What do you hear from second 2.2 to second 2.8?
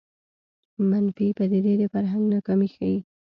ناکامي